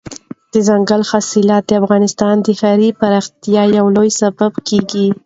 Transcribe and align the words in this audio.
دځنګل 0.51 1.01
حاصلات 1.09 1.63
د 1.67 1.71
افغانستان 1.81 2.35
د 2.41 2.47
ښاري 2.59 2.89
پراختیا 2.99 3.63
یو 3.77 3.85
لوی 3.95 4.09
سبب 4.21 4.53
کېږي. 4.67 5.07